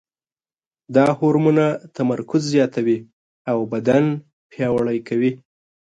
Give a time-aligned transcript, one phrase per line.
[0.95, 2.97] دا هورمونونه تمرکز زیاتوي
[3.51, 4.03] او بدن
[4.51, 5.31] پیاوړی کوي.